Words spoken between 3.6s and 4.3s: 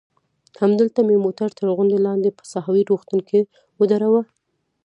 ودراوه.